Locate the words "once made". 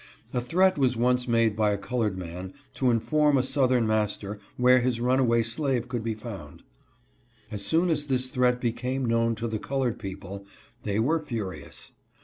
0.97-1.55